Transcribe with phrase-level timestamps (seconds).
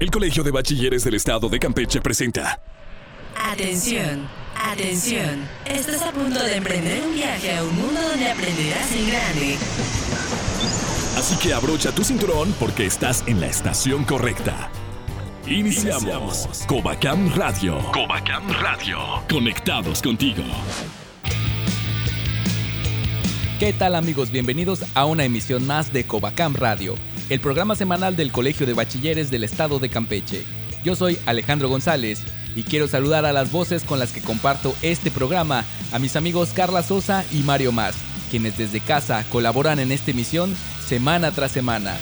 [0.00, 2.58] El Colegio de Bachilleres del Estado de Campeche presenta.
[3.36, 4.26] Atención,
[4.56, 5.46] atención.
[5.66, 9.56] Estás a punto de emprender un viaje a un mundo donde aprenderás en grande.
[11.18, 14.70] Así que abrocha tu cinturón porque estás en la estación correcta.
[15.46, 16.48] Iniciamos.
[16.66, 17.78] Covacam Radio.
[17.92, 18.98] Covacam Radio.
[19.28, 20.44] Conectados contigo.
[23.58, 24.30] ¿Qué tal amigos?
[24.30, 26.94] Bienvenidos a una emisión más de Covacam Radio,
[27.30, 30.42] el programa semanal del Colegio de Bachilleres del Estado de Campeche.
[30.84, 32.22] Yo soy Alejandro González
[32.56, 36.50] y quiero saludar a las voces con las que comparto este programa, a mis amigos
[36.52, 37.94] Carla Sosa y Mario Más,
[38.30, 41.96] quienes desde casa colaboran en esta emisión semana tras semana.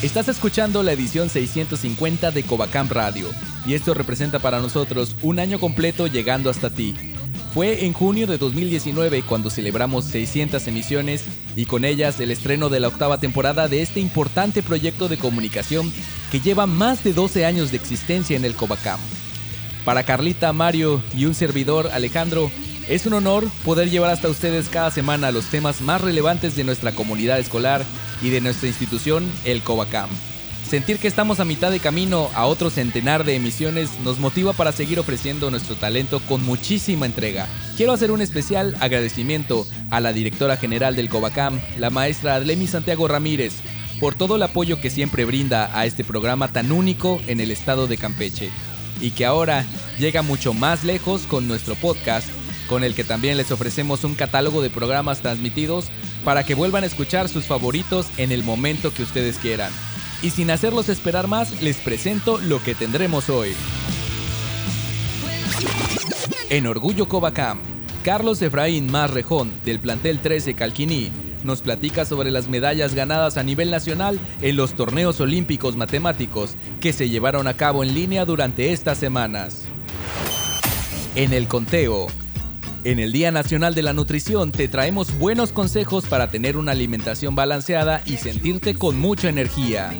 [0.00, 3.28] Estás escuchando la edición 650 de Covacam Radio
[3.66, 7.11] y esto representa para nosotros un año completo llegando hasta ti.
[7.54, 11.24] Fue en junio de 2019 cuando celebramos 600 emisiones
[11.54, 15.92] y con ellas el estreno de la octava temporada de este importante proyecto de comunicación
[16.30, 18.98] que lleva más de 12 años de existencia en el Covacam.
[19.84, 22.50] Para Carlita, Mario y un servidor, Alejandro,
[22.88, 26.92] es un honor poder llevar hasta ustedes cada semana los temas más relevantes de nuestra
[26.92, 27.84] comunidad escolar
[28.22, 30.08] y de nuestra institución, el Covacam.
[30.72, 34.72] Sentir que estamos a mitad de camino a otro centenar de emisiones nos motiva para
[34.72, 37.46] seguir ofreciendo nuestro talento con muchísima entrega.
[37.76, 43.06] Quiero hacer un especial agradecimiento a la directora general del Covacam, la maestra Adlemi Santiago
[43.06, 43.52] Ramírez,
[44.00, 47.86] por todo el apoyo que siempre brinda a este programa tan único en el estado
[47.86, 48.48] de Campeche
[48.98, 49.66] y que ahora
[49.98, 52.28] llega mucho más lejos con nuestro podcast,
[52.66, 55.90] con el que también les ofrecemos un catálogo de programas transmitidos
[56.24, 59.70] para que vuelvan a escuchar sus favoritos en el momento que ustedes quieran.
[60.22, 63.54] Y sin hacerlos esperar más, les presento lo que tendremos hoy.
[66.48, 67.60] En Orgullo Covacam,
[68.04, 71.10] Carlos Efraín Marrejón, del plantel 13 Calquiní,
[71.42, 76.92] nos platica sobre las medallas ganadas a nivel nacional en los torneos olímpicos matemáticos que
[76.92, 79.62] se llevaron a cabo en línea durante estas semanas.
[81.16, 82.06] En el conteo,
[82.84, 87.34] en el Día Nacional de la Nutrición te traemos buenos consejos para tener una alimentación
[87.34, 89.92] balanceada y sentirte con mucha energía.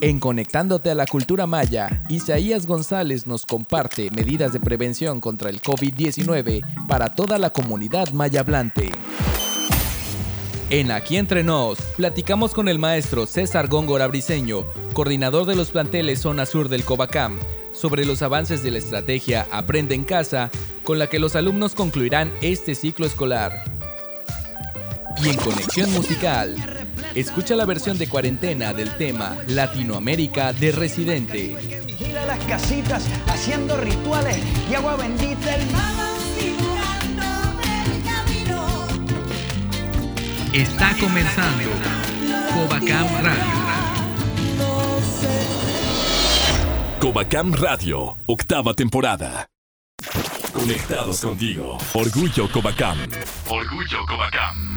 [0.00, 5.62] En Conectándote a la Cultura Maya, Isaías González nos comparte medidas de prevención contra el
[5.62, 8.90] COVID-19 para toda la comunidad maya hablante.
[10.70, 16.20] En Aquí Entre Nos, platicamos con el maestro César Góngora Briseño, coordinador de los planteles
[16.20, 17.38] Zona Sur del Covacam,
[17.72, 20.50] sobre los avances de la estrategia Aprende en Casa,
[20.84, 23.64] con la que los alumnos concluirán este ciclo escolar.
[25.22, 26.56] Y en Conexión Musical,
[27.14, 31.56] escucha la versión de cuarentena del tema Latinoamérica de Residente.
[31.86, 34.38] Vigila las casitas haciendo rituales
[34.70, 35.62] y agua bendita el
[40.52, 41.70] Está comenzando
[42.52, 43.61] Covacam Radio.
[47.02, 49.48] Covacam Radio, octava temporada.
[50.52, 51.76] Conectados contigo.
[51.94, 52.96] Orgullo Covacam.
[53.48, 54.72] Orgullo Covacam.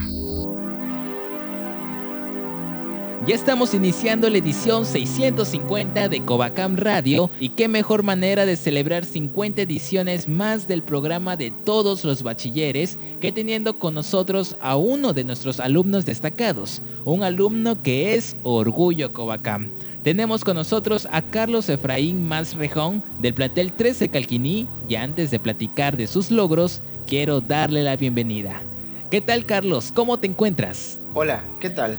[3.27, 9.05] Ya estamos iniciando la edición 650 de Covacam Radio y qué mejor manera de celebrar
[9.05, 15.13] 50 ediciones más del programa de todos los bachilleres que teniendo con nosotros a uno
[15.13, 19.69] de nuestros alumnos destacados, un alumno que es Orgullo Covacam.
[20.05, 25.97] Tenemos con nosotros a Carlos Efraín Masrejón del plantel 13 Calquiní y antes de platicar
[25.97, 28.61] de sus logros, quiero darle la bienvenida.
[29.09, 29.91] ¿Qué tal Carlos?
[29.91, 30.99] ¿Cómo te encuentras?
[31.15, 31.97] Hola, ¿qué tal?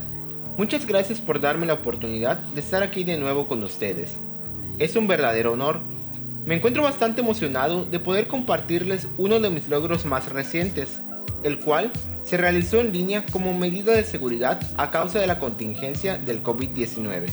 [0.57, 4.15] Muchas gracias por darme la oportunidad de estar aquí de nuevo con ustedes.
[4.79, 5.81] Es un verdadero honor.
[6.45, 11.01] Me encuentro bastante emocionado de poder compartirles uno de mis logros más recientes,
[11.43, 11.91] el cual
[12.23, 17.33] se realizó en línea como medida de seguridad a causa de la contingencia del COVID-19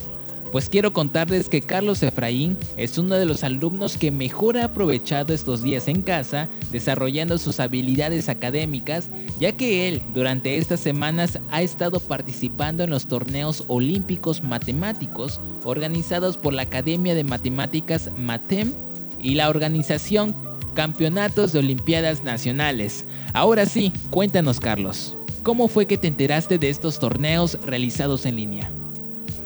[0.53, 5.33] pues quiero contarles que Carlos Efraín es uno de los alumnos que mejor ha aprovechado
[5.33, 9.09] estos días en casa, desarrollando sus habilidades académicas,
[9.39, 16.37] ya que él durante estas semanas ha estado participando en los torneos olímpicos matemáticos organizados
[16.37, 18.75] por la Academia de Matemáticas MATEM
[19.19, 20.35] y la organización
[20.75, 23.05] Campeonatos de Olimpiadas Nacionales.
[23.33, 28.71] Ahora sí, cuéntanos Carlos, ¿cómo fue que te enteraste de estos torneos realizados en línea?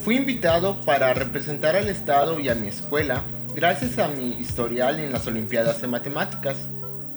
[0.08, 3.24] Fui invitado para representar al Estado y a mi escuela
[3.54, 6.70] gracias a mi historial en las Olimpiadas de Matemáticas.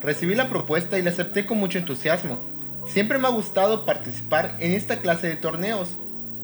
[0.03, 2.41] Recibí la propuesta y la acepté con mucho entusiasmo.
[2.89, 5.91] Siempre me ha gustado participar en esta clase de torneos.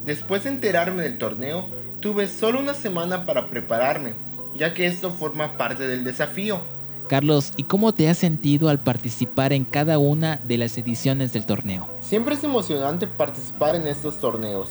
[0.04, 1.66] Después de enterarme del torneo,
[1.98, 4.14] tuve solo una semana para prepararme,
[4.56, 6.60] ya que esto forma parte del desafío.
[7.08, 11.44] Carlos, ¿y cómo te has sentido al participar en cada una de las ediciones del
[11.44, 11.88] torneo?
[12.00, 14.70] Siempre es emocionante participar en estos torneos,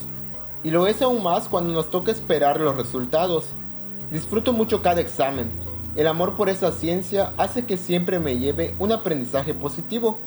[0.66, 3.46] Y lo es aún más cuando nos toca esperar los resultados.
[4.12, 5.52] Disfruto mucho cada examen.
[5.96, 10.18] El amor por esa ciencia hace que siempre me lleve un aprendizaje positivo.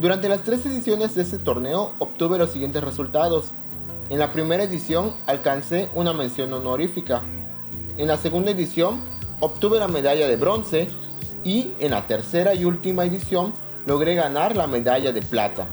[0.00, 3.52] Durante las tres ediciones de este torneo obtuve los siguientes resultados.
[4.08, 7.22] En la primera edición alcancé una mención honorífica.
[7.96, 9.00] En la segunda edición
[9.38, 10.88] obtuve la medalla de bronce
[11.44, 13.52] y en la tercera y última edición
[13.86, 15.68] logré ganar la medalla de plata.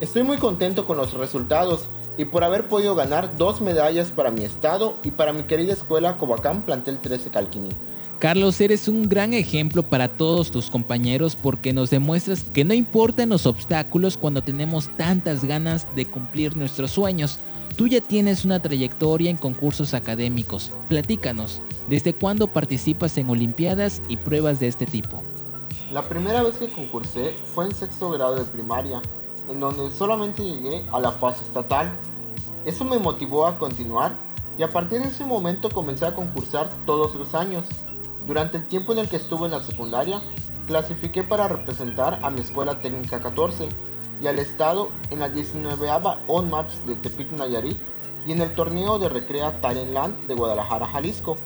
[0.00, 1.86] Estoy muy contento con los resultados
[2.16, 6.18] y por haber podido ganar dos medallas para mi estado y para mi querida escuela
[6.18, 7.70] Cobacán Plantel 13 Calquiní.
[8.18, 13.30] Carlos, eres un gran ejemplo para todos tus compañeros porque nos demuestras que no importan
[13.30, 17.40] los obstáculos cuando tenemos tantas ganas de cumplir nuestros sueños.
[17.76, 20.70] Tú ya tienes una trayectoria en concursos académicos.
[20.88, 25.24] Platícanos, ¿desde cuándo participas en Olimpiadas y pruebas de este tipo?
[25.92, 29.02] La primera vez que concursé fue en sexto grado de primaria,
[29.48, 31.96] en donde solamente llegué a la fase estatal.
[32.64, 34.16] Eso me motivó a continuar
[34.58, 37.64] y a partir de ese momento comencé a concursar todos los años.
[38.26, 40.22] Durante el tiempo en el que estuve en la secundaria,
[40.66, 43.68] clasifiqué para representar a mi escuela técnica 14
[44.20, 45.88] y al estado en la 19
[46.28, 47.78] On Maps de Tepic Nayarit
[48.24, 51.36] y en el torneo de Recrea Talentland de Guadalajara, Jalisco,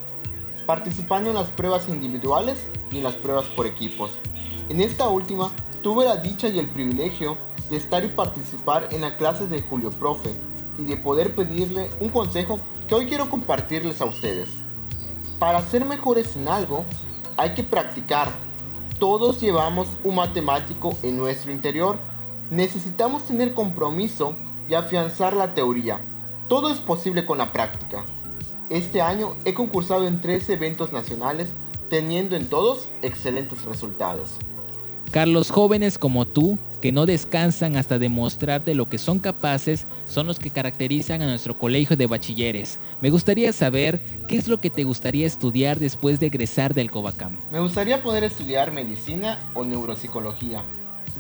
[0.67, 4.11] participando en las pruebas individuales y en las pruebas por equipos.
[4.69, 5.51] En esta última
[5.83, 7.39] tuve la dicha y el privilegio
[7.71, 10.31] de estar y participar en la clase de Julio Profe
[10.79, 14.51] y de poder pedirle un consejo que hoy quiero compartirles a ustedes.
[15.39, 16.85] Para ser mejores en algo,
[17.37, 18.31] hay que practicar.
[18.99, 21.99] Todos llevamos un matemático en nuestro interior
[22.51, 24.35] necesitamos tener compromiso
[24.69, 26.01] y afianzar la teoría.
[26.49, 28.05] Todo es posible con la práctica.
[28.71, 31.49] Este año he concursado en tres eventos nacionales,
[31.89, 34.33] teniendo en todos excelentes resultados.
[35.13, 40.27] Carlos, jóvenes como tú, que no descansan hasta demostrar de lo que son capaces, son
[40.27, 42.79] los que caracterizan a nuestro colegio de bachilleres.
[43.01, 47.39] Me gustaría saber qué es lo que te gustaría estudiar después de egresar del Covacam.
[47.51, 50.63] Me gustaría poder estudiar medicina o neuropsicología.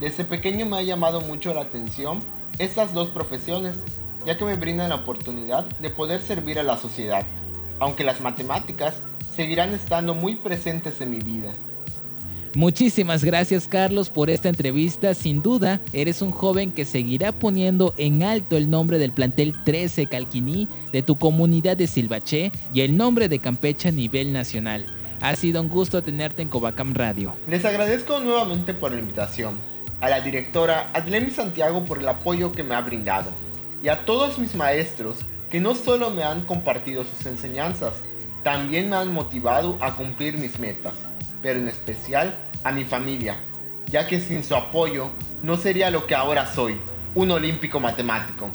[0.00, 2.20] Desde pequeño me ha llamado mucho la atención
[2.58, 3.76] estas dos profesiones,
[4.24, 7.24] ya que me brindan la oportunidad de poder servir a la sociedad,
[7.80, 8.94] aunque las matemáticas
[9.34, 11.52] seguirán estando muy presentes en mi vida.
[12.56, 15.12] Muchísimas gracias Carlos por esta entrevista.
[15.12, 20.06] Sin duda, eres un joven que seguirá poniendo en alto el nombre del plantel 13
[20.06, 24.86] Calquiní de tu comunidad de Silvaché y el nombre de Campeche a nivel nacional.
[25.20, 27.34] Ha sido un gusto tenerte en Covacam Radio.
[27.46, 29.52] Les agradezco nuevamente por la invitación
[30.00, 33.32] a la directora Adlemi Santiago por el apoyo que me ha brindado
[33.82, 35.18] y a todos mis maestros
[35.50, 37.92] que no solo me han compartido sus enseñanzas,
[38.42, 40.94] también me han motivado a cumplir mis metas,
[41.42, 43.36] pero en especial a mi familia,
[43.86, 45.10] ya que sin su apoyo
[45.42, 46.80] no sería lo que ahora soy,
[47.14, 48.50] un olímpico matemático.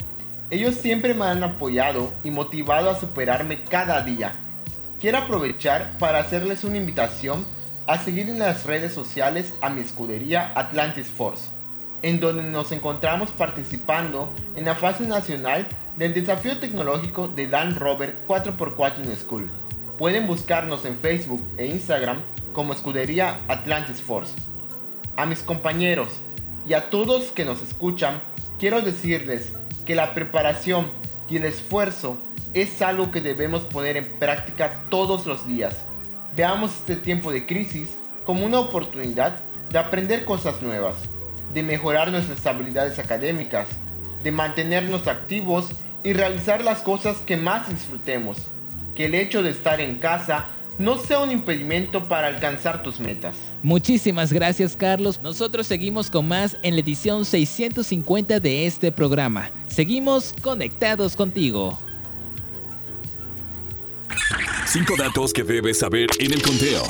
[0.50, 4.32] Ellos siempre me han apoyado y motivado a superarme cada día.
[5.00, 7.44] Quiero aprovechar para hacerles una invitación
[7.86, 11.48] a seguir en las redes sociales a mi escudería Atlantis Force,
[12.02, 18.16] en donde nos encontramos participando en la fase nacional del desafío tecnológico de Land Rover
[18.28, 19.50] 4x4 in School.
[19.98, 22.20] Pueden buscarnos en Facebook e Instagram
[22.52, 24.34] como escudería Atlantis Force.
[25.16, 26.08] A mis compañeros
[26.66, 28.20] y a todos que nos escuchan,
[28.58, 29.52] quiero decirles
[29.84, 30.90] que la preparación
[31.28, 32.16] y el esfuerzo
[32.54, 35.76] es algo que debemos poner en práctica todos los días
[36.36, 37.90] veamos este tiempo de crisis
[38.24, 39.38] como una oportunidad
[39.70, 40.96] de aprender cosas nuevas,
[41.52, 43.68] de mejorar nuestras habilidades académicas,
[44.22, 45.70] de mantenernos activos
[46.04, 48.38] y realizar las cosas que más disfrutemos.
[48.94, 50.46] Que el hecho de estar en casa
[50.78, 53.34] no sea un impedimento para alcanzar tus metas.
[53.62, 55.20] Muchísimas gracias Carlos.
[55.22, 59.50] Nosotros seguimos con más en la edición 650 de este programa.
[59.68, 61.78] Seguimos conectados contigo.
[64.66, 66.82] Cinco datos que debes saber en el conteo.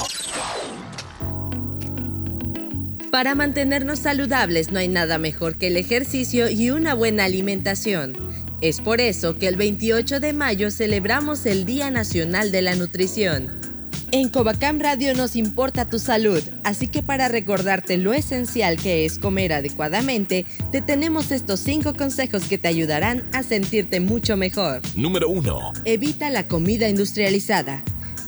[3.11, 8.17] Para mantenernos saludables no hay nada mejor que el ejercicio y una buena alimentación.
[8.62, 13.72] Es por eso que el 28 de mayo celebramos el Día Nacional de la Nutrición.
[14.14, 19.19] En Covacam Radio nos importa tu salud, así que para recordarte lo esencial que es
[19.19, 24.83] comer adecuadamente, te tenemos estos 5 consejos que te ayudarán a sentirte mucho mejor.
[24.95, 25.73] Número 1.
[25.87, 27.83] Evita la comida industrializada.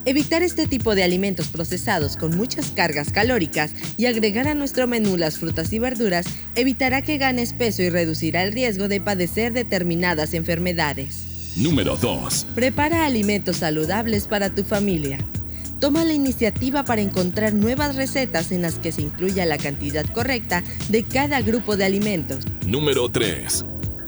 [0.06, 5.18] Evitar este tipo de alimentos procesados con muchas cargas calóricas y agregar a nuestro menú
[5.18, 6.24] las frutas y verduras
[6.54, 11.56] evitará que ganes peso y reducirá el riesgo de padecer determinadas enfermedades.
[11.58, 12.46] Número 2.
[12.54, 15.18] Prepara alimentos saludables para tu familia.
[15.84, 20.64] Toma la iniciativa para encontrar nuevas recetas en las que se incluya la cantidad correcta
[20.88, 22.46] de cada grupo de alimentos.
[22.66, 23.66] Número 3.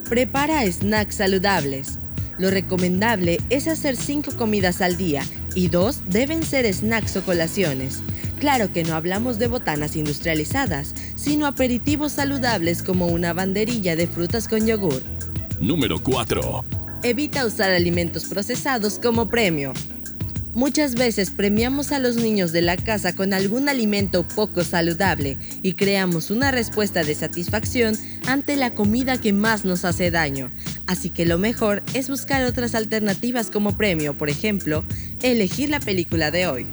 [0.08, 1.98] Prepara snacks saludables.
[2.38, 5.22] Lo recomendable es hacer 5 comidas al día
[5.54, 8.00] y 2 deben ser snacks o colaciones.
[8.40, 14.48] Claro que no hablamos de botanas industrializadas, sino aperitivos saludables como una banderilla de frutas
[14.48, 15.02] con yogur.
[15.60, 16.64] Número 4.
[17.02, 19.74] Evita usar alimentos procesados como premio.
[20.56, 25.74] Muchas veces premiamos a los niños de la casa con algún alimento poco saludable y
[25.74, 27.94] creamos una respuesta de satisfacción
[28.26, 30.50] ante la comida que más nos hace daño.
[30.86, 34.82] Así que lo mejor es buscar otras alternativas como premio, por ejemplo,
[35.20, 36.66] elegir la película de hoy.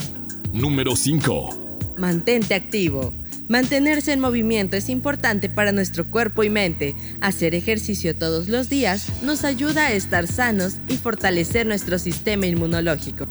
[0.53, 1.95] Número 5.
[1.97, 3.13] Mantente activo.
[3.49, 6.95] Mantenerse en movimiento es importante para nuestro cuerpo y mente.
[7.19, 13.27] Hacer ejercicio todos los días nos ayuda a estar sanos y fortalecer nuestro sistema inmunológico.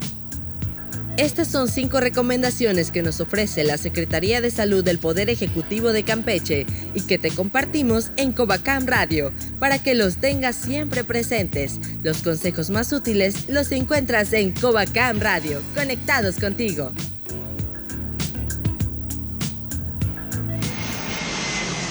[1.19, 6.05] Estas son cinco recomendaciones que nos ofrece la Secretaría de Salud del Poder Ejecutivo de
[6.05, 6.65] Campeche
[6.95, 11.79] y que te compartimos en Covacam Radio para que los tengas siempre presentes.
[12.03, 16.93] Los consejos más útiles los encuentras en Covacam Radio, conectados contigo.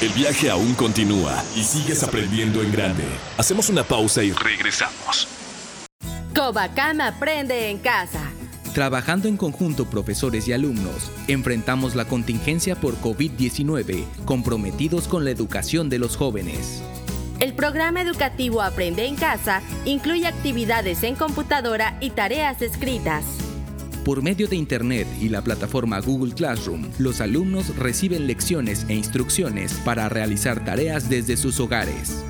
[0.01, 3.03] El viaje aún continúa y sigues aprendiendo en grande.
[3.37, 5.27] Hacemos una pausa y regresamos.
[6.33, 8.31] Covacam aprende en casa.
[8.73, 15.89] Trabajando en conjunto profesores y alumnos, enfrentamos la contingencia por COVID-19, comprometidos con la educación
[15.89, 16.81] de los jóvenes.
[17.41, 23.25] El programa educativo Aprende en Casa incluye actividades en computadora y tareas escritas.
[24.05, 29.73] Por medio de Internet y la plataforma Google Classroom, los alumnos reciben lecciones e instrucciones
[29.83, 32.23] para realizar tareas desde sus hogares.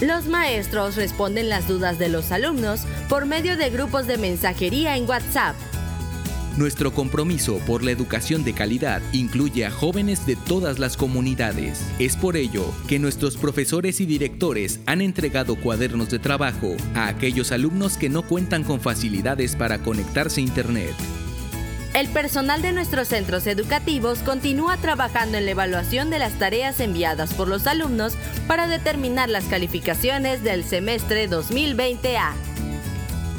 [0.00, 5.08] Los maestros responden las dudas de los alumnos por medio de grupos de mensajería en
[5.08, 5.56] WhatsApp.
[6.56, 11.84] Nuestro compromiso por la educación de calidad incluye a jóvenes de todas las comunidades.
[11.98, 17.50] Es por ello que nuestros profesores y directores han entregado cuadernos de trabajo a aquellos
[17.50, 20.94] alumnos que no cuentan con facilidades para conectarse a Internet.
[21.98, 27.34] El personal de nuestros centros educativos continúa trabajando en la evaluación de las tareas enviadas
[27.34, 28.14] por los alumnos
[28.46, 32.34] para determinar las calificaciones del semestre 2020A.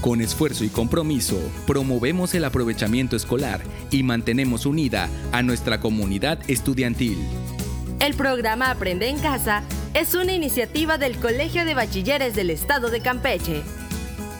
[0.01, 3.62] Con esfuerzo y compromiso, promovemos el aprovechamiento escolar
[3.92, 7.18] y mantenemos unida a nuestra comunidad estudiantil.
[8.01, 9.63] El programa Aprende en Casa
[9.94, 13.62] es una iniciativa del Colegio de Bachilleres del Estado de Campeche.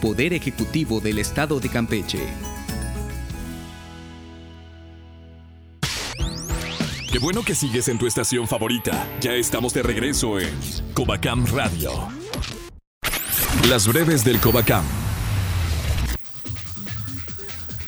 [0.02, 2.49] Poder Ejecutivo del Estado de Campeche.
[7.10, 9.04] Qué bueno que sigues en tu estación favorita.
[9.20, 10.56] Ya estamos de regreso en
[10.94, 11.90] Covacam Radio.
[13.68, 14.84] Las breves del Covacam.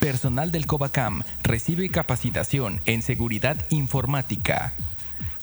[0.00, 4.73] Personal del Covacam recibe capacitación en seguridad informática.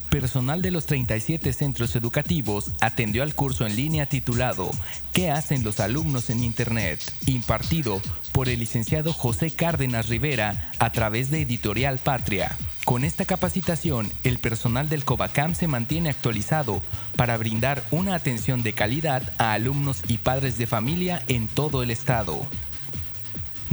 [0.10, 4.72] Personal de los 37 centros educativos atendió al curso en línea titulado
[5.14, 7.00] ¿Qué hacen los alumnos en Internet?
[7.28, 8.02] impartido
[8.32, 12.58] por el licenciado José Cárdenas Rivera a través de Editorial Patria.
[12.86, 16.82] Con esta capacitación, el personal del Covacam se mantiene actualizado
[17.16, 21.92] para brindar una atención de calidad a alumnos y padres de familia en todo el
[21.92, 22.48] estado.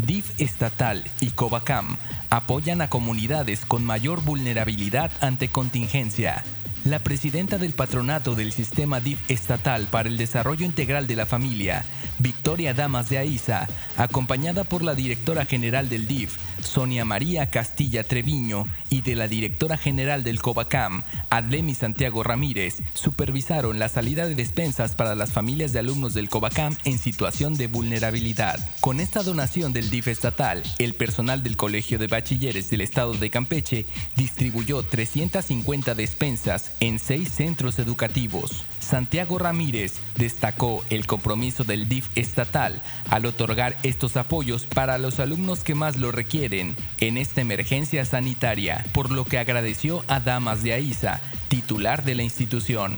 [0.07, 1.97] DIF estatal y Covacam
[2.31, 6.45] apoyan a comunidades con mayor vulnerabilidad ante contingencia.
[6.85, 11.85] La presidenta del patronato del sistema DIF estatal para el desarrollo integral de la familia,
[12.19, 18.67] Victoria Damas de Aiza, acompañada por la directora general del DIF, Sonia María Castilla Treviño,
[18.91, 24.95] y de la directora general del COBACAM, Adlemi Santiago Ramírez, supervisaron la salida de despensas
[24.95, 28.59] para las familias de alumnos del COBACAM en situación de vulnerabilidad.
[28.81, 33.31] Con esta donación del DIF estatal, el personal del Colegio de Bachilleres del Estado de
[33.31, 38.65] Campeche distribuyó 350 despensas en seis centros educativos.
[38.87, 45.65] Santiago Ramírez destacó el compromiso del DIF estatal al otorgar estos apoyos para los alumnos
[45.65, 50.73] que más lo requieren en esta emergencia sanitaria, por lo que agradeció a Damas de
[50.73, 52.95] Aiza, titular de la institución.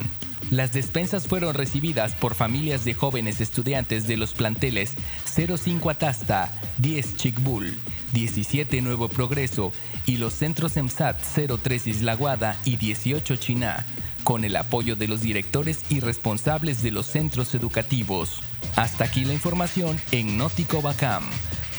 [0.50, 7.16] Las despensas fueron recibidas por familias de jóvenes estudiantes de los planteles 05 Atasta, 10
[7.16, 7.74] Chicbul,
[8.12, 9.72] 17 Nuevo Progreso
[10.04, 11.18] y los centros EMSAT
[11.62, 13.86] 03 Isla Guada y 18 Chiná
[14.28, 18.42] con el apoyo de los directores y responsables de los centros educativos.
[18.76, 21.22] Hasta aquí la información en Nótico Bacam.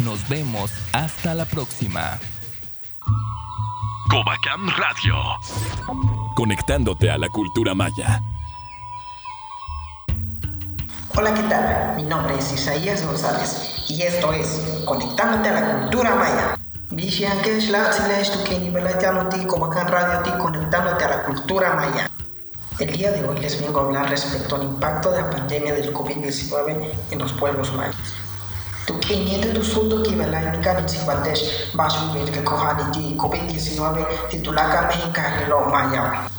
[0.04, 2.18] Nos vemos hasta la próxima.
[4.10, 5.16] Covacam Radio.
[6.36, 8.20] Conectándote a la cultura maya.
[11.16, 11.98] Hola, ¿qué tal?
[11.98, 16.58] Mi nombre es Isaías González y esto es Conectándote a la cultura maya.
[16.90, 18.88] Vishan que es la tu que nivel
[19.30, 22.10] ti Covacam Radio ti conectándote a la cultura maya.
[22.80, 25.94] El día de hoy les vengo a hablar respecto al impacto de la pandemia del
[25.94, 27.98] COVID-19 en los pueblos mayas.
[29.10, 29.42] Ni
[30.62, 36.30] kan si Bangladesh basu bir que kohani ti COVID-19 titulaka Mexica lo maya.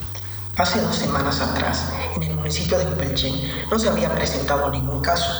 [0.56, 3.34] Hace dos semanas atrás, en el municipio de Pelchen,
[3.70, 5.30] no se había presentado ningún caso,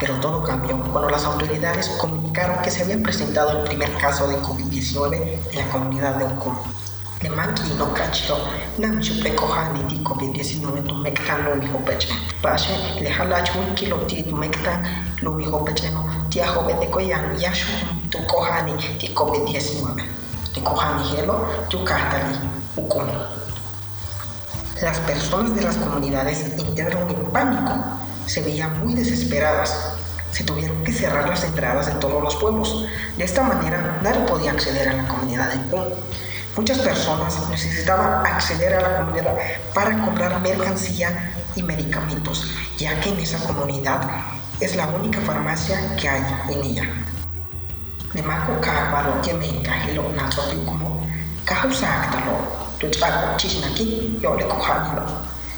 [0.00, 4.38] pero todo cambió cuando las autoridades comunicaron que se había presentado el primer caso de
[4.38, 6.56] COVID-19 en la comunidad de Ucum.
[7.22, 8.38] Le manki no cacho,
[8.78, 12.08] nam chupe kohani di COVID-19 tu mektan lo mijo peche.
[12.40, 14.82] Pashe le halach un kilo ti tu mektan
[15.20, 17.68] lo mijo peche no tia joven de koyan yashu
[18.08, 20.00] tu kohani di COVID-19.
[20.54, 22.38] De kohani hielo tu kahtali
[22.76, 23.04] Ucum.
[24.80, 27.84] Las personas de las comunidades entraron en pánico
[28.24, 29.92] se veían muy desesperadas.
[30.32, 32.86] Se tuvieron que cerrar las entradas de todos los pueblos.
[33.18, 35.84] De esta manera, nadie podía acceder a la comunidad de Kun.
[36.60, 39.34] Muchas personas necesitaban acceder a la comunidad
[39.72, 44.02] para comprar mercancía y medicamentos, ya que en esa comunidad
[44.60, 46.82] es la única farmacia que hay en ella.
[48.12, 51.08] De Marco Cagaro que me encajelo nato como
[51.46, 52.10] Causa
[52.78, 55.06] tu chaco chisnaki, yo le cojánilo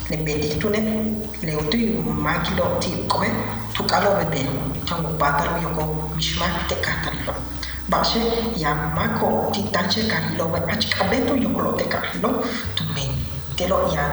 [0.08, 1.78] le beditune le utu
[2.12, 3.26] makilo ti koe
[3.74, 4.46] tu kalo bebe
[4.86, 7.51] tangu batar yoko mishma te katarilo
[7.92, 8.20] base
[8.56, 12.30] ya mako ti tache karilo be ach kabeto yoko lo te karilo
[12.74, 13.12] tu men
[13.56, 14.04] te lo ya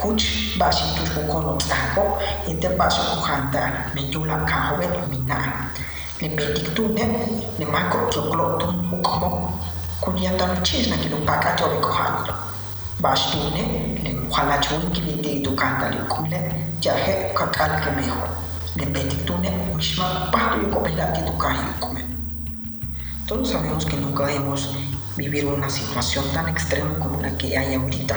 [0.00, 0.24] kuch
[0.58, 5.68] basi tu kono tako ite baso kuhanta menjula kahobe mina
[6.20, 7.04] le beditune
[7.58, 8.66] le mako yoko lo tu
[8.96, 9.60] ukomo
[10.00, 12.34] kunyanda mchis kilo paka jobe kohanilo
[13.00, 13.62] bastune
[14.04, 16.40] le mukhala chunki le te tu kanta le kule
[16.80, 18.16] jahe kakal ke mejo
[18.76, 22.15] le petitune mishma pato yo kopela ti tu kahi come
[23.26, 24.76] todos sabemos que nunca hemos
[25.16, 28.16] vivido una situación tan extrema como la que hay ahorita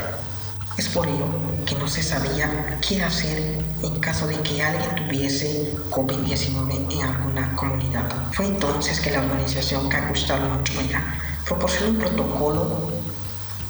[0.78, 1.26] es por ello
[1.66, 7.54] que no se sabía qué hacer en caso de que alguien tuviese COVID-19 en alguna
[7.56, 8.10] comunidad.
[8.32, 11.04] Fue entonces que la organización Kakustal Muchmaya
[11.44, 12.89] proporcionó un protocolo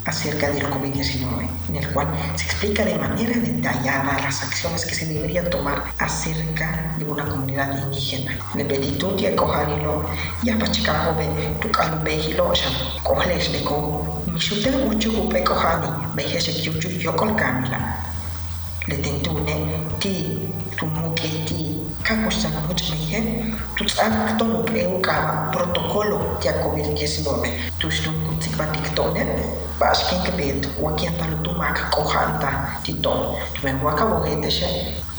[0.05, 5.05] acerca del COVID-19, en el cual se explica de manera detallada las acciones que se
[5.05, 8.37] deberían tomar acerca de una comunidad indígena.
[8.55, 10.05] Le petitud ya cojanilo,
[10.43, 11.27] ya pachikajo be
[11.61, 17.97] tukalu behilo shan, kohles de ko, mishute uchu upe kohani, behese yuchu yokol kamila.
[18.87, 27.45] Le tentune ti tumuke ti kakusan much mehe, tutsan tomo preu kama protocolo ya COVID-19,
[27.77, 28.95] tushtun kutsipatik
[29.79, 34.67] Baskin ke bet wakian talu tu mak kohanta titon tu men waka wohete she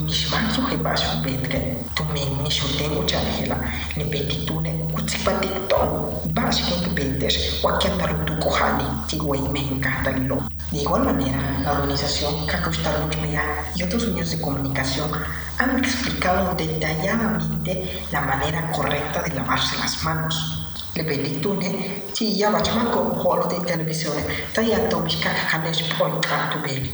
[0.05, 3.57] mishmak tu he bas bet ke tu men nishu tengu chan hela
[3.97, 9.41] ni beti tu ne kutsipa titon baskin ke betes wakian talu tu kohani ti wei
[9.49, 10.37] men kahta lo.
[10.71, 13.43] De igual manera, la organización Kakustar Media
[13.75, 15.11] y otros medios de comunicación
[15.57, 20.60] han explicado detalladamente la manera correcta de lavarse las manos
[20.95, 21.69] le benditune
[22.13, 24.23] ti ya wa chama ko holo de televisione
[24.53, 26.89] ta ya to mishka kanesh poi tanto bene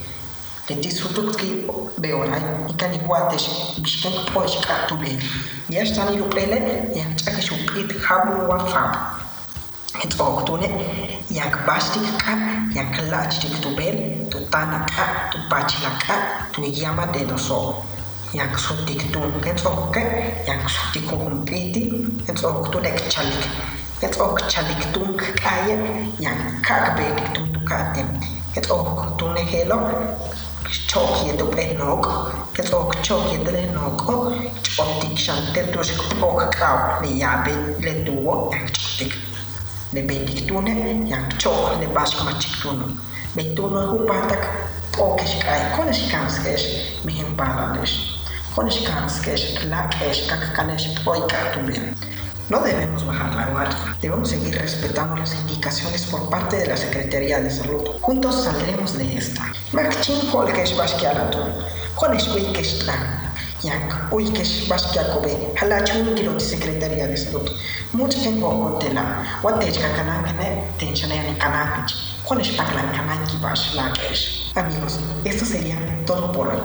[0.70, 1.66] le ti sutu ki
[2.02, 2.38] be ora
[2.70, 3.46] i kan i guates
[3.82, 5.24] mishka poi ka tu bene
[5.70, 6.58] ya sta ni lu pele
[6.94, 8.84] ya cha ka shu pit habu wa fa
[10.04, 10.70] et oktune
[11.30, 12.34] ya basti ka
[12.76, 16.16] ya klach ti tu bene to tana ka to pachi la ka
[16.54, 17.84] tu yama de do so.
[18.36, 20.04] Yang sutik tu ketok ke
[20.44, 21.88] yang sutik kompeti
[22.28, 23.40] ketok tu dek chalik
[24.00, 25.74] Ket ok chaliktung kaye
[26.22, 28.06] nyan kakbe diktung tukate.
[28.54, 29.78] Ket ok tune helo
[30.90, 32.06] chokje do enok.
[32.54, 34.16] Ket ok chokje do enok o
[34.62, 39.14] chotik shante tusk ok kau ne yabe le duo chotik.
[39.94, 40.74] Ne bedik tune
[41.10, 42.86] nyan chok ne bask machik tuno.
[43.36, 44.44] Me tuno hupatak
[45.00, 46.64] okis kai konis kanskes
[47.06, 47.92] mihin palades.
[48.54, 51.98] Konis kanskes lakes kakkanes poikatumin.
[52.50, 57.42] No debemos bajar la guardia, debemos seguir respetando las indicaciones por parte de la Secretaría
[57.42, 57.86] de Salud.
[58.02, 59.52] Juntos saldremos de esta.
[59.74, 61.40] Makchin holkesh bashkiarato,
[61.98, 67.52] honesh wikeshla, yak uikesh bashkiakobe, halachun kilo Secretaría de Salud.
[67.92, 71.96] Mucho tengo contela, watech kakanangene, tenchanani kanakich,
[72.30, 74.54] honesh paklan kananki bashlakesh.
[74.56, 76.62] Amigos, esto sería todo por hoy.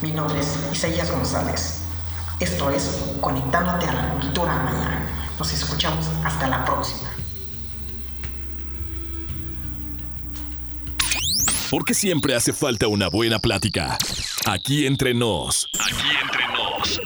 [0.00, 1.82] Mi nombre es Isaías González.
[2.40, 5.15] Esto es Conectándote a la Cultura Maya.
[5.38, 7.10] Nos escuchamos hasta la próxima.
[11.70, 13.98] Porque siempre hace falta una buena plática.
[14.46, 15.68] Aquí entre nos.
[15.74, 17.00] Aquí entre nos.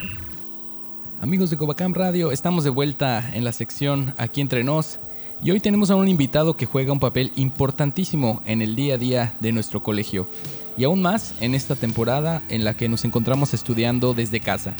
[1.20, 5.00] Amigos de Cobacam Radio, estamos de vuelta en la sección Aquí entre nos.
[5.42, 8.98] Y hoy tenemos a un invitado que juega un papel importantísimo en el día a
[8.98, 10.28] día de nuestro colegio.
[10.76, 14.74] y aún más en esta temporada en la que nos encontramos estudiando desde casa.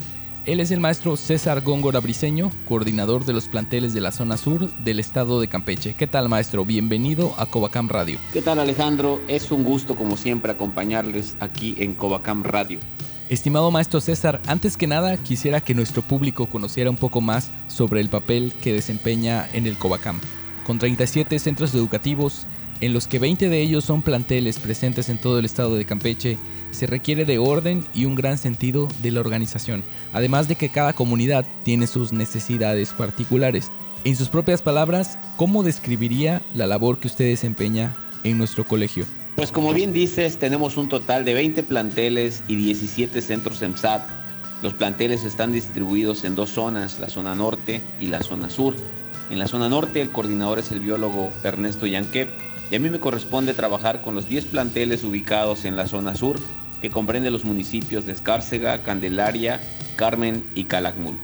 [0.46, 4.70] Él es el maestro César Góngora Briseño, coordinador de los planteles de la zona sur
[4.82, 5.94] del estado de Campeche.
[5.94, 6.64] ¿Qué tal, maestro?
[6.64, 8.18] Bienvenido a Covacam Radio.
[8.32, 9.20] ¿Qué tal, Alejandro?
[9.28, 12.78] Es un gusto, como siempre, acompañarles aquí en Covacam Radio.
[13.28, 18.00] Estimado maestro César, antes que nada quisiera que nuestro público conociera un poco más sobre
[18.00, 20.20] el papel que desempeña en el Covacam.
[20.66, 22.46] Con 37 centros educativos,
[22.80, 26.38] en los que 20 de ellos son planteles presentes en todo el estado de Campeche,
[26.70, 30.92] se requiere de orden y un gran sentido de la organización, además de que cada
[30.92, 33.70] comunidad tiene sus necesidades particulares.
[34.04, 39.04] En sus propias palabras, ¿cómo describiría la labor que usted desempeña en nuestro colegio?
[39.36, 44.02] Pues como bien dices, tenemos un total de 20 planteles y 17 centros EMSAT.
[44.62, 48.74] Los planteles están distribuidos en dos zonas, la zona norte y la zona sur.
[49.30, 52.28] En la zona norte el coordinador es el biólogo Ernesto Yanquep
[52.70, 56.36] y a mí me corresponde trabajar con los 10 planteles ubicados en la zona sur,
[56.80, 59.60] que comprende los municipios de Escárcega, Candelaria,
[59.96, 61.16] Carmen y Calakmul.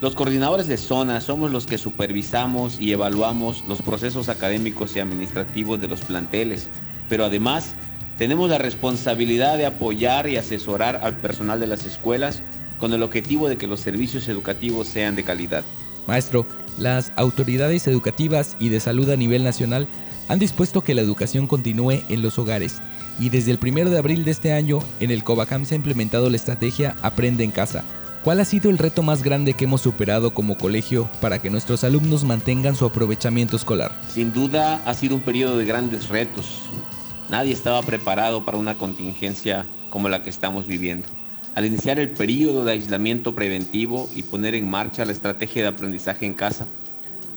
[0.00, 5.80] Los coordinadores de zona somos los que supervisamos y evaluamos los procesos académicos y administrativos
[5.80, 6.68] de los planteles,
[7.08, 7.74] pero además
[8.16, 12.42] tenemos la responsabilidad de apoyar y asesorar al personal de las escuelas
[12.78, 15.64] con el objetivo de que los servicios educativos sean de calidad.
[16.06, 16.46] Maestro,
[16.78, 19.88] las autoridades educativas y de salud a nivel nacional
[20.28, 22.80] han dispuesto que la educación continúe en los hogares
[23.18, 26.30] y desde el 1 de abril de este año en el Covacam se ha implementado
[26.30, 27.82] la estrategia Aprende en casa.
[28.22, 31.84] ¿Cuál ha sido el reto más grande que hemos superado como colegio para que nuestros
[31.84, 33.92] alumnos mantengan su aprovechamiento escolar?
[34.12, 36.60] Sin duda ha sido un periodo de grandes retos.
[37.30, 41.08] Nadie estaba preparado para una contingencia como la que estamos viviendo.
[41.54, 46.26] Al iniciar el periodo de aislamiento preventivo y poner en marcha la estrategia de aprendizaje
[46.26, 46.66] en casa,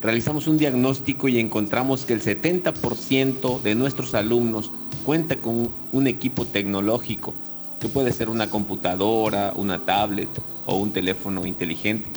[0.02, 4.70] realizamos un diagnóstico y encontramos que el 70% de nuestros alumnos
[5.04, 7.34] cuenta con un equipo tecnológico,
[7.80, 10.28] que puede ser una computadora, una tablet
[10.66, 12.10] o un teléfono inteligente.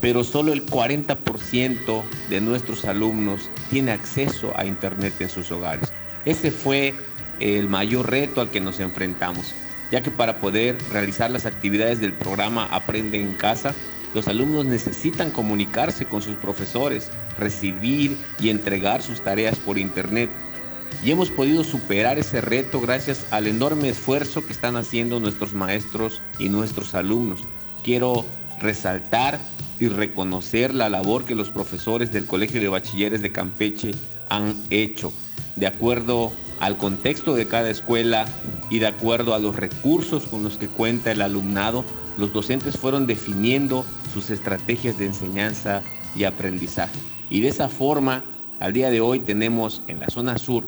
[0.00, 5.92] Pero solo el 40% de nuestros alumnos tiene acceso a Internet en sus hogares.
[6.24, 6.94] Ese fue
[7.38, 9.52] el mayor reto al que nos enfrentamos,
[9.90, 13.74] ya que para poder realizar las actividades del programa Aprende en Casa,
[14.14, 20.30] los alumnos necesitan comunicarse con sus profesores, recibir y entregar sus tareas por Internet.
[21.04, 26.20] Y hemos podido superar ese reto gracias al enorme esfuerzo que están haciendo nuestros maestros
[26.38, 27.40] y nuestros alumnos.
[27.84, 28.24] Quiero
[28.60, 29.40] resaltar
[29.78, 33.92] y reconocer la labor que los profesores del Colegio de Bachilleres de Campeche
[34.28, 35.12] han hecho,
[35.56, 38.26] de acuerdo al contexto de cada escuela
[38.68, 41.84] y de acuerdo a los recursos con los que cuenta el alumnado,
[42.20, 45.82] los docentes fueron definiendo sus estrategias de enseñanza
[46.14, 46.98] y aprendizaje.
[47.30, 48.22] Y de esa forma,
[48.60, 50.66] al día de hoy tenemos en la zona sur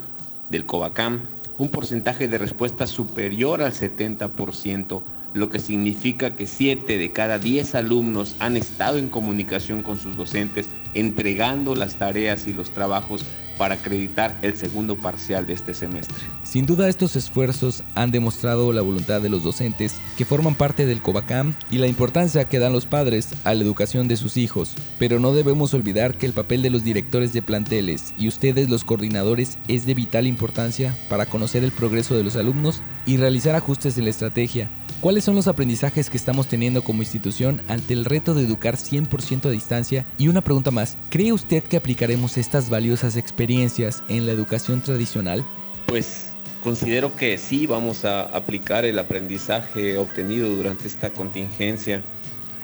[0.49, 1.21] del Covacam
[1.59, 5.03] un porcentaje de respuesta superior al 70%,
[5.35, 10.17] lo que significa que 7 de cada 10 alumnos han estado en comunicación con sus
[10.17, 13.25] docentes, entregando las tareas y los trabajos
[13.59, 16.17] para acreditar el segundo parcial de este semestre.
[16.43, 21.03] Sin duda estos esfuerzos han demostrado la voluntad de los docentes que forman parte del
[21.03, 25.19] COVACAM y la importancia que dan los padres a la educación de sus hijos, pero
[25.19, 29.59] no debemos olvidar que el papel de los directores de planteles y ustedes los coordinadores
[29.69, 34.05] es de vital importancia para conocer el progreso de los alumnos y realizar ajustes en
[34.05, 34.71] la estrategia
[35.03, 39.47] ¿Cuáles son los aprendizajes que estamos teniendo como institución ante el reto de educar 100%
[39.47, 40.07] a distancia?
[40.17, 45.45] Y una pregunta más, ¿cree usted que aplicaremos estas valiosas experiencias en la educación tradicional?
[45.87, 46.29] Pues
[46.63, 52.05] considero que sí vamos a aplicar el aprendizaje obtenido durante esta contingencia.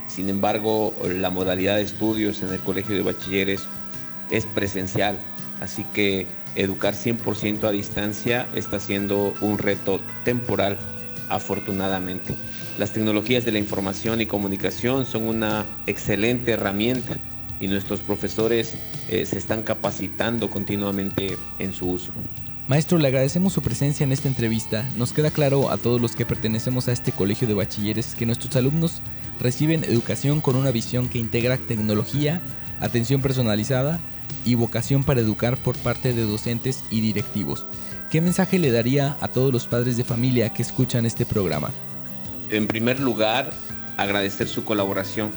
[0.07, 3.63] Sin embargo, la modalidad de estudios en el Colegio de Bachilleres
[4.31, 5.19] es presencial,
[5.61, 10.79] así que educar 100% a distancia está siendo un reto temporal
[11.29, 12.35] afortunadamente.
[12.79, 17.17] Las tecnologías de la información y comunicación son una excelente herramienta
[17.61, 18.77] y nuestros profesores
[19.09, 22.13] eh, se están capacitando continuamente en su uso.
[22.69, 24.87] Maestro, le agradecemos su presencia en esta entrevista.
[24.97, 28.55] Nos queda claro a todos los que pertenecemos a este colegio de bachilleres que nuestros
[28.57, 29.01] alumnos
[29.41, 32.43] reciben educación con una visión que integra tecnología,
[32.81, 34.01] atención personalizada
[34.45, 37.65] y vocación para educar por parte de docentes y directivos.
[38.11, 41.71] ¿Qué mensaje le daría a todos los padres de familia que escuchan este programa?
[42.51, 43.51] En primer lugar,
[43.97, 45.31] agradecer su colaboración.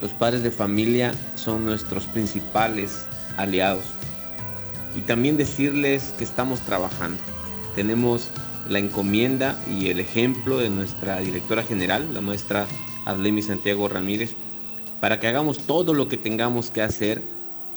[0.00, 3.84] Los padres de familia son nuestros principales aliados.
[4.96, 7.20] Y también decirles que estamos trabajando.
[7.74, 8.30] Tenemos
[8.68, 12.66] la encomienda y el ejemplo de nuestra directora general, la maestra
[13.04, 14.34] Adlemi Santiago Ramírez,
[15.00, 17.22] para que hagamos todo lo que tengamos que hacer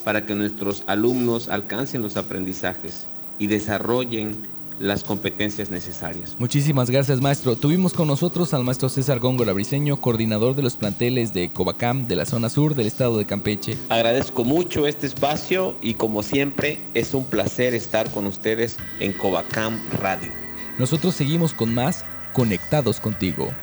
[0.04, 3.08] para que nuestros alumnos alcancen los aprendizajes
[3.40, 6.36] y desarrollen las competencias necesarias.
[6.40, 7.56] Muchísimas gracias, maestro.
[7.56, 12.16] Tuvimos con nosotros al maestro César Góngora Briseño, coordinador de los planteles de Covacam de
[12.16, 13.78] la zona sur del estado de Campeche.
[13.90, 19.80] Agradezco mucho este espacio y como siempre es un placer estar con ustedes en Covacam
[20.00, 20.32] Radio.
[20.80, 23.54] Nosotros seguimos con más conectados contigo.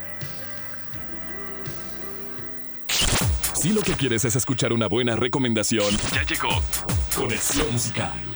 [3.55, 6.49] Si lo que quieres es escuchar una buena recomendación, ya llegó
[7.15, 8.30] Conexión Musical.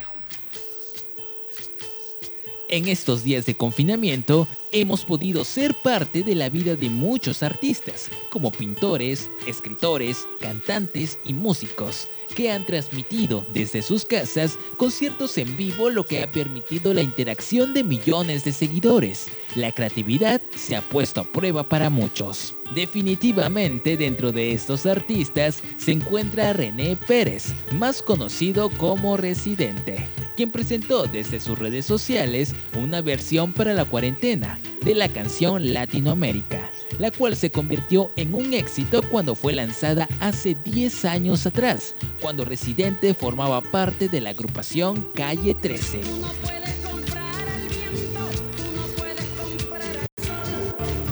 [2.69, 8.11] En estos días de confinamiento hemos podido ser parte de la vida de muchos artistas,
[8.31, 15.91] como pintores, escritores, cantantes y músicos, que han transmitido desde sus casas conciertos en vivo
[15.91, 19.27] lo que ha permitido la interacción de millones de seguidores.
[19.55, 22.55] La creatividad se ha puesto a prueba para muchos.
[22.75, 31.07] Definitivamente dentro de estos artistas se encuentra René Pérez, más conocido como Residente quien presentó
[31.07, 37.37] desde sus redes sociales una versión para la cuarentena de la canción Latinoamérica, la cual
[37.37, 43.61] se convirtió en un éxito cuando fue lanzada hace 10 años atrás, cuando Residente formaba
[43.63, 46.01] parte de la agrupación Calle 13.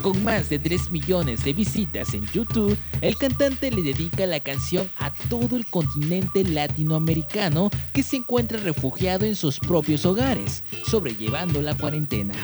[0.02, 4.90] Con más de 3 millones de visitas en YouTube, el cantante le dedica la canción
[4.98, 11.76] a todo el continente latinoamericano que se encuentra refugiado en sus propios hogares, sobrellevando la
[11.76, 12.34] cuarentena.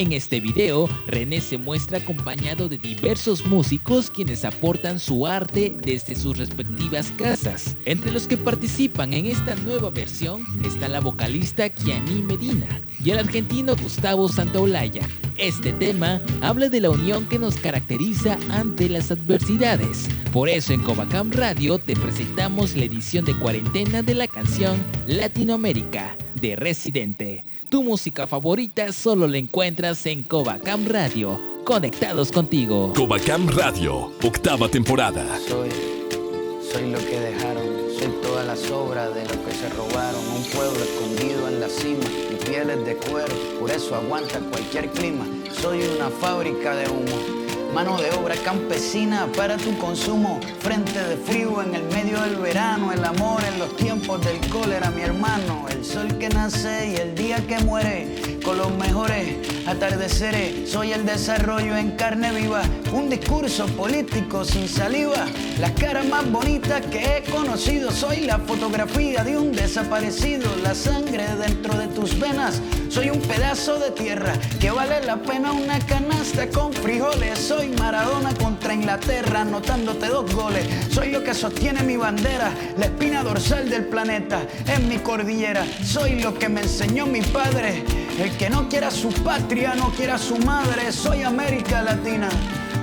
[0.00, 6.14] En este video, René se muestra acompañado de diversos músicos quienes aportan su arte desde
[6.14, 7.76] sus respectivas casas.
[7.84, 13.18] Entre los que participan en esta nueva versión está la vocalista Kiani Medina y el
[13.18, 15.06] argentino Gustavo Santaolalla.
[15.36, 20.08] Este tema habla de la unión que nos caracteriza ante las adversidades.
[20.32, 26.16] Por eso en Covacam Radio te presentamos la edición de cuarentena de la canción Latinoamérica
[26.40, 27.44] de Residente.
[27.70, 31.40] Tu música favorita solo la encuentras en Covacam Radio.
[31.62, 32.92] Conectados contigo.
[32.96, 35.24] Covacam Radio, octava temporada.
[35.46, 35.68] Soy,
[36.72, 37.64] soy lo que dejaron,
[37.96, 40.20] soy toda la sobra de lo que se robaron.
[40.34, 44.90] Un pueblo escondido en la cima, mi piel es de cuero, por eso aguanta cualquier
[44.90, 45.24] clima.
[45.52, 51.62] Soy una fábrica de humo mano de obra campesina para tu consumo, frente de frío
[51.62, 55.84] en el medio del verano, el amor en los tiempos del cólera, mi hermano, el
[55.84, 61.76] sol que nace y el día que muere, con los mejores atardeceres, soy el desarrollo
[61.76, 65.26] en carne viva, un discurso político sin saliva,
[65.60, 71.24] la cara más bonita que he conocido, soy la fotografía de un desaparecido, la sangre
[71.36, 76.48] dentro de tus venas, soy un pedazo de tierra que vale la pena una canasta
[76.48, 80.66] con frijoles, soy Maradona contra Inglaterra, anotándote dos goles.
[80.90, 85.64] Soy lo que sostiene mi bandera, la espina dorsal del planeta, en mi cordillera.
[85.84, 87.84] Soy lo que me enseñó mi padre.
[88.18, 90.92] El que no quiera su patria, no quiera su madre.
[90.92, 92.28] Soy América Latina,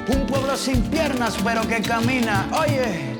[0.08, 2.50] un pueblo sin piernas, pero que camina.
[2.60, 3.16] Oye.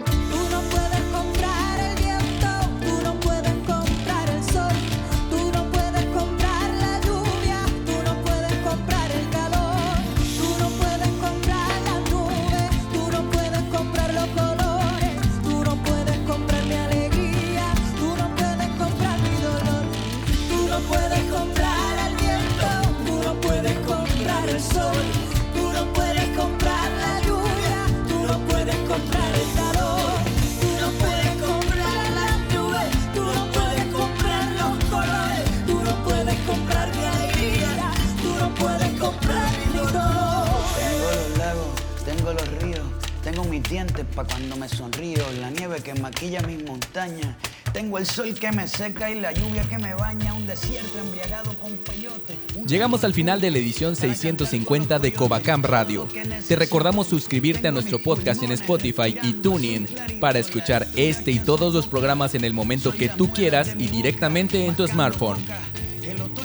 [48.08, 52.38] Sol que me seca y la lluvia que me baña, un desierto embriagado con peyote.
[52.66, 56.08] Llegamos al final de la edición 650 de Covacam Radio.
[56.48, 59.88] Te recordamos suscribirte a nuestro podcast en Spotify y TuneIn
[60.20, 64.66] para escuchar este y todos los programas en el momento que tú quieras y directamente
[64.66, 65.38] en tu smartphone.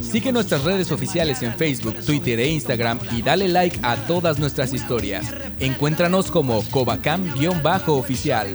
[0.03, 4.75] Sigue nuestras redes oficiales en Facebook, Twitter e Instagram y dale like a todas nuestras
[4.75, 5.33] historias.
[5.59, 8.55] Encuéntranos como Covacam-oficial.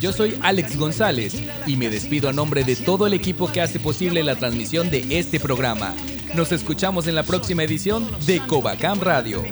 [0.00, 1.34] Yo soy Alex González
[1.66, 5.18] y me despido a nombre de todo el equipo que hace posible la transmisión de
[5.18, 5.94] este programa.
[6.34, 9.44] Nos escuchamos en la próxima edición de Covacam Radio.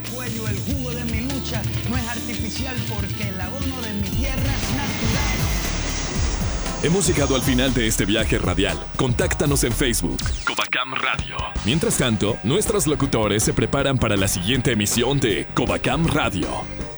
[6.83, 8.79] Hemos llegado al final de este viaje radial.
[8.97, 11.37] Contáctanos en Facebook, Covacam Radio.
[11.67, 16.49] Mientras tanto, nuestros locutores se preparan para la siguiente emisión de Covacam Radio.